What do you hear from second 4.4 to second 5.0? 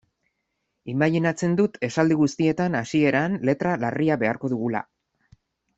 dugula.